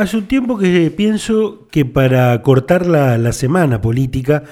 [0.00, 4.44] Hace un tiempo que pienso que para cortar la, semana política,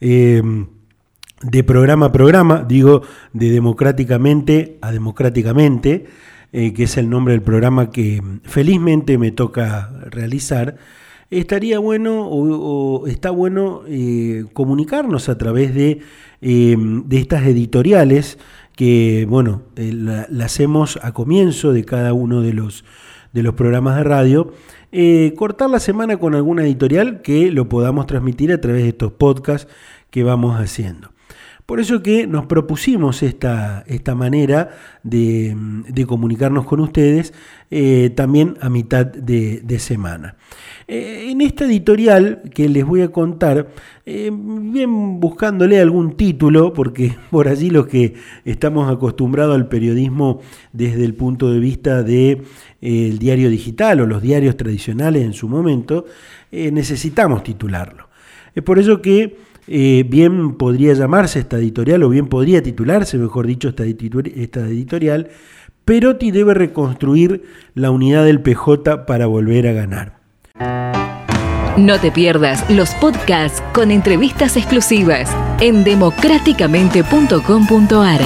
[0.00, 0.68] em,
[1.42, 3.02] de programa a programa, digo
[3.34, 6.06] de democráticamente a democráticamente,
[6.54, 10.76] eh, que es el nombre del programa que felizmente me toca realizar,
[11.28, 16.00] estaría bueno o, está bueno eh, comunicarnos a través de,
[16.40, 18.38] em, de, estas editoriales
[18.74, 22.86] que, bueno, eh, las la hacemos a comienzo de cada uno de los,
[23.34, 24.52] de los programas de radio
[24.92, 29.12] eh, cortar la semana con alguna editorial que lo podamos transmitir a través de estos
[29.12, 29.70] podcasts
[30.10, 31.10] que vamos haciendo.
[31.66, 34.70] Por eso que nos propusimos esta, esta manera
[35.02, 35.56] de,
[36.06, 37.32] comunicarnos con ustedes
[37.70, 40.36] eh, también a mitad de semana.
[40.86, 43.68] Eh, en esta editorial que les voy a contar,
[44.04, 50.40] eh, bien buscándole algún título, porque por allí los que estamos acostumbrados al periodismo
[50.72, 52.44] desde el punto de vista del
[52.80, 56.04] de, el diario digital o los diarios tradicionales en su momento,
[56.52, 58.08] eh, necesitamos titularlo.
[58.54, 63.70] Es por eso que bien podría llamarse esta editorial, o bien podría titularse, mejor dicho,
[63.70, 65.30] esta, esta editorial,
[65.86, 70.23] Perotti debe reconstruir la unidad del PJ para volver a ganar.
[71.76, 75.28] No te pierdas los podcasts con entrevistas exclusivas
[75.60, 78.20] en democráticamente.com.ar.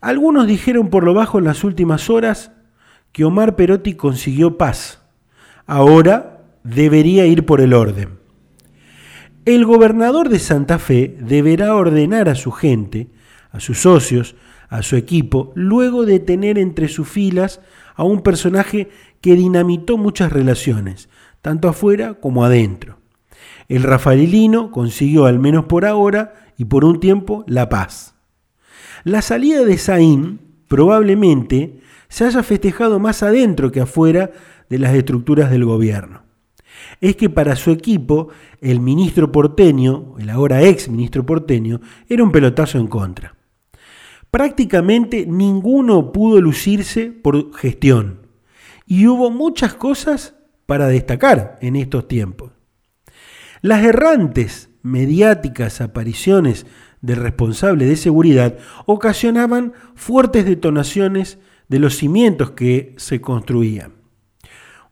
[0.00, 2.52] Algunos dijeron por lo bajo en las últimas horas
[3.12, 5.02] que Omar Perotti consiguió paz.
[5.66, 8.18] Ahora debería ir por el orden.
[9.44, 13.10] El gobernador de Santa Fe deberá ordenar a su gente,
[13.52, 14.36] a sus socios,
[14.70, 17.60] a su equipo luego de tener entre sus filas
[17.96, 18.88] a un personaje
[19.20, 21.10] que dinamitó muchas relaciones,
[21.42, 22.98] tanto afuera como adentro.
[23.68, 28.14] El rafaelino consiguió, al menos por ahora y por un tiempo, la paz.
[29.04, 34.30] La salida de Saín probablemente se haya festejado más adentro que afuera
[34.68, 36.22] de las estructuras del gobierno.
[37.00, 38.28] Es que para su equipo,
[38.60, 43.39] el ministro porteño, el ahora ex ministro porteño, era un pelotazo en contra.
[44.30, 48.26] Prácticamente ninguno pudo lucirse por gestión
[48.86, 50.34] y hubo muchas cosas
[50.66, 52.52] para destacar en estos tiempos.
[53.60, 56.66] Las errantes mediáticas apariciones
[57.00, 63.94] del responsable de seguridad ocasionaban fuertes detonaciones de los cimientos que se construían.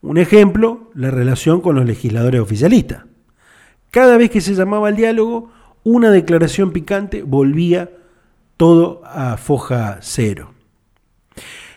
[0.01, 3.05] Un ejemplo, la relación con los legisladores oficialistas.
[3.91, 5.51] Cada vez que se llamaba al diálogo,
[5.83, 7.91] una declaración picante volvía
[8.59, 10.53] todo a foja cero.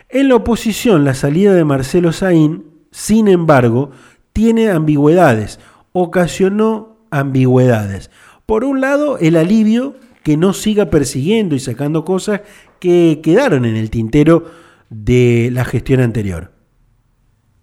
[0.10, 3.92] En la oposición, la salida de Marcelo Saín, sin embargo,
[4.34, 5.62] tiene ambigüedades,
[5.94, 8.12] ocasionó ambigüedades.
[8.46, 12.42] Por un lado, el alivio que no siga persiguiendo y sacando cosas
[12.80, 14.52] que quedaron en el tintero
[14.90, 16.52] de la gestión anterior,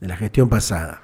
[0.00, 1.02] de la gestión pasada.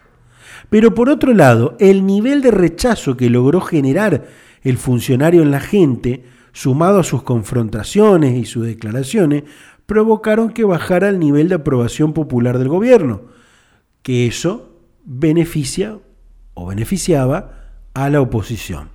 [0.70, 4.25] Pero por otro lado, el nivel de rechazo que logró generar
[4.62, 9.42] el funcionario en la gente sumado a sus confrontaciones y sus declaraciones,
[9.87, 13.22] provocaron que bajara el nivel de aprobación popular del gobierno,
[14.03, 15.98] que eso beneficia
[16.54, 18.88] o beneficiaba a la oposición.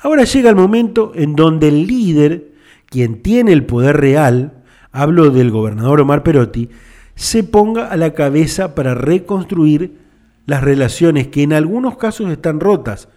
[0.00, 2.52] Ahora llega el momento en donde el líder,
[2.86, 6.70] quien tiene el poder real, hablo del gobernador Omar Perotti,
[7.16, 9.98] se ponga a la cabeza para reconstruir
[10.46, 13.08] las relaciones que en algunos casos están rotas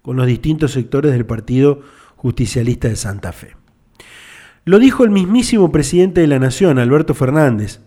[0.00, 1.82] con los distintos sectores del Partido
[2.22, 3.56] justicialista de Santa Fe.
[4.64, 7.80] Lo dijo el mismísimo presidente de la Nación, Alberto Fernández,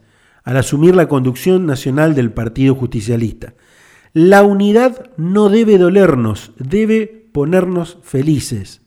[0.43, 3.53] al asumir la conducción nacional del Partido Justicialista.
[4.11, 8.81] La unidad no debe dolernos, debe ponernos felices.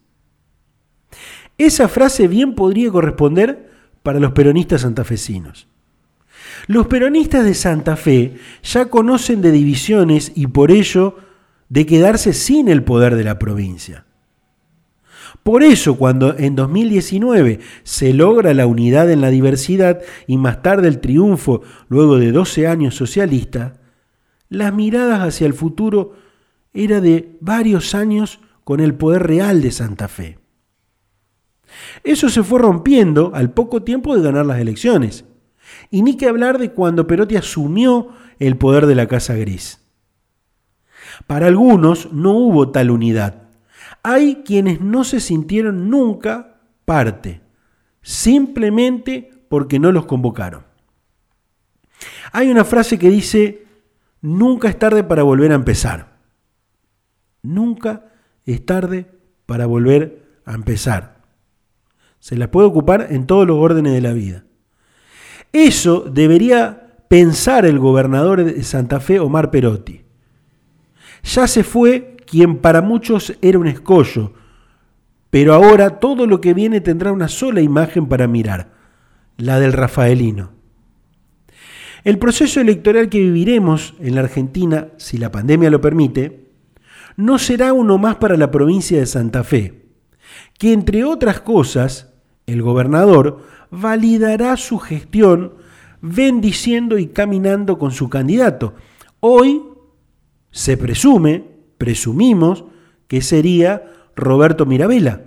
[1.56, 3.70] Esa frase bien podría corresponder
[4.02, 5.66] para los peronistas santafesinos.
[6.66, 11.16] Los peronistas de Santa Fe ya conocen de divisiones y por ello
[11.70, 14.04] de quedarse sin el poder de la provincia.
[15.42, 20.88] Por eso, cuando en 2019 se logra la unidad en la diversidad y más tarde
[20.88, 23.74] el triunfo luego de 12 años socialista,
[24.48, 26.14] las miradas hacia el futuro
[26.72, 30.38] era de varios años con el poder real de Santa Fe.
[32.04, 35.24] Eso se fue rompiendo al poco tiempo de ganar las elecciones.
[35.90, 38.08] Y ni que hablar de cuando Perotti asumió
[38.38, 39.84] el poder de la Casa Gris.
[41.26, 43.47] Para algunos no hubo tal unidad
[44.10, 47.42] hay quienes no se sintieron nunca parte,
[48.00, 50.64] simplemente porque no los convocaron.
[52.32, 53.66] Hay una frase que dice,
[54.22, 56.16] nunca es tarde para volver a empezar.
[57.42, 58.06] Nunca
[58.46, 59.10] es tarde
[59.44, 61.20] para volver a empezar.
[62.18, 64.44] Se las puede ocupar en todos los órdenes de la vida.
[65.52, 70.02] Eso debería pensar el gobernador de Santa Fe, Omar Perotti.
[71.24, 74.32] Ya se fue quien para muchos era un escollo,
[75.30, 78.72] pero ahora todo lo que viene tendrá una sola imagen para mirar,
[79.36, 80.50] la del Rafaelino.
[82.04, 86.48] El proceso electoral que viviremos en la Argentina, si la pandemia lo permite,
[87.16, 89.86] no será uno más para la provincia de Santa Fe,
[90.58, 92.14] que entre otras cosas,
[92.46, 95.54] el gobernador validará su gestión
[96.00, 98.74] bendiciendo y caminando con su candidato.
[99.20, 99.62] Hoy
[100.50, 102.64] se presume, presumimos,
[103.06, 105.24] que sería Roberto Mirabella,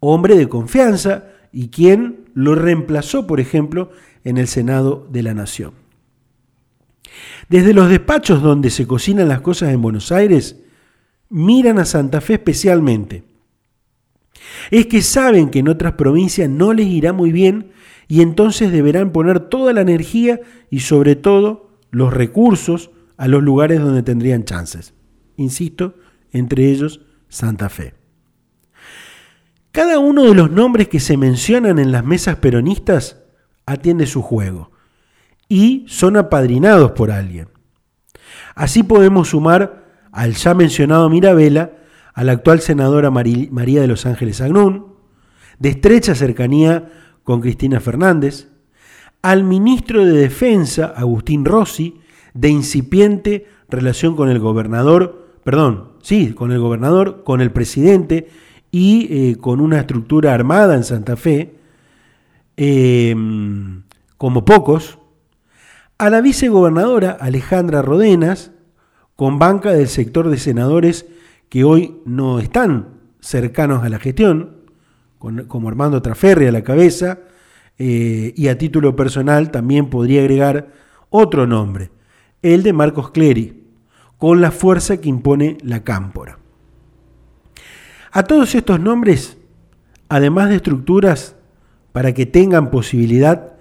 [0.00, 3.90] hombre de confianza y quien lo reemplazó, por ejemplo,
[4.24, 5.72] en el Senado de la Nación.
[7.48, 10.56] Desde los despachos donde se cocinan las cosas en Buenos Aires,
[11.28, 13.24] miran a Santa Fe especialmente.
[14.70, 17.72] Es que saben que en otras provincias no les irá muy bien
[18.08, 23.80] y entonces deberán poner toda la energía y sobre todo los recursos a los lugares
[23.80, 24.94] donde tendrían chances.
[25.40, 25.94] Insisto,
[26.32, 27.00] entre ellos
[27.30, 27.94] Santa Fe.
[29.72, 33.22] Cada uno de los nombres que se mencionan en las mesas peronistas
[33.64, 34.70] atiende su juego
[35.48, 37.48] y son apadrinados por alguien.
[38.54, 41.72] Así podemos sumar al ya mencionado Mirabella,
[42.12, 44.94] a la actual senadora María de los Ángeles Agnún,
[45.58, 46.90] de estrecha cercanía
[47.24, 48.48] con Cristina Fernández,
[49.22, 52.00] al ministro de Defensa, Agustín Rossi,
[52.34, 58.28] de incipiente relación con el gobernador, perdón, sí, con el gobernador, con el presidente
[58.70, 61.54] y eh, con una estructura armada en Santa Fe,
[62.56, 63.82] em,
[64.16, 64.98] como pocos,
[65.98, 68.52] a la vicegobernadora Alejandra Rodenas,
[69.16, 71.06] con banca del sector de senadores
[71.48, 74.60] que hoy no están cercanos a la gestión,
[75.18, 77.18] como Armando Traferri a la cabeza,
[77.78, 80.72] eh, y a título personal también podría agregar
[81.10, 81.90] otro nombre,
[82.40, 83.59] el de Marcos Clery,
[84.20, 86.38] con la fuerza que impone la cámpora.
[88.12, 89.38] A todos estos nombres,
[90.10, 91.36] además de estructuras
[91.92, 93.54] para que tengan posibilidad,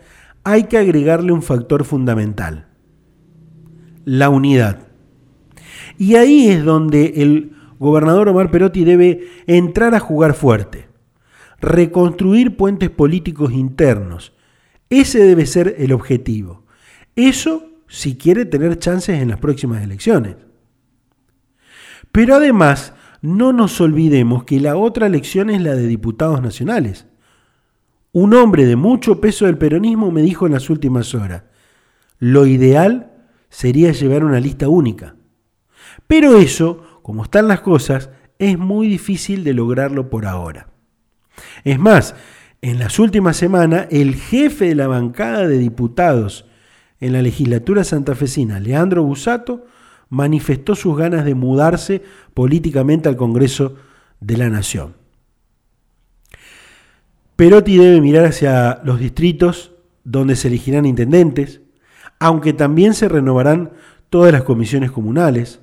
[0.44, 2.68] hay que agregarle un factor fundamental,
[4.04, 4.88] la unidad.
[5.98, 10.90] Y ahí es donde el gobernador Omar Perotti debe entrar a jugar fuerte,
[11.62, 14.34] reconstruir puentes políticos internos.
[14.90, 16.66] Ese debe ser el objetivo.
[17.16, 20.49] Eso si quiere tener chances en las próximas elecciones.
[22.12, 27.08] Pero además, no nos olvidemos que la otra elección es la de diputados nacionales.
[28.12, 31.44] Un hombre de mucho peso del peronismo me dijo en las últimas horas,
[32.18, 33.12] lo ideal
[33.50, 35.16] sería llevar una lista única.
[36.08, 38.10] Pero eso, como están las cosas,
[38.40, 40.70] es muy difícil de lograrlo por ahora.
[41.64, 42.16] Es más,
[42.62, 46.46] en las últimas semanas, el jefe de la bancada de diputados
[47.00, 49.66] en la legislatura santafesina, Leandro Busato,
[50.10, 52.02] manifestó sus ganas de mudarse
[52.34, 53.76] políticamente al Congreso
[54.20, 54.96] de la Nación.
[57.36, 59.72] Perotti debe mirar hacia los distritos
[60.04, 61.62] donde se elegirán intendentes,
[62.20, 63.72] aunque también se renovarán
[64.10, 65.62] todas las comisiones comunales.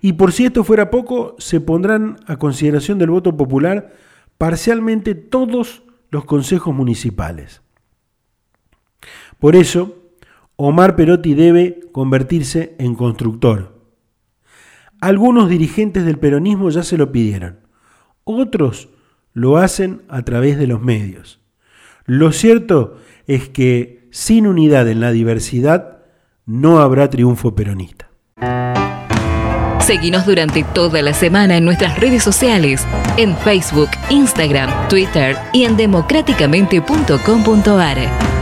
[0.00, 3.92] Y por si esto fuera poco, se pondrán a consideración del voto popular
[4.38, 7.62] parcialmente todos los consejos municipales.
[9.40, 10.03] Por eso,
[10.56, 13.74] Omar Perotti debe convertirse en constructor.
[15.00, 17.58] Algunos dirigentes del peronismo ya se lo pidieron,
[18.22, 18.88] otros
[19.32, 21.40] lo hacen a través de los medios.
[22.06, 26.04] Lo cierto es que sin unidad en la diversidad
[26.46, 28.08] no habrá triunfo peronista.
[29.80, 35.76] Seguimos durante toda la semana en nuestras redes sociales, en Facebook, Instagram, Twitter y en
[35.76, 38.33] democráticamente.com.ar.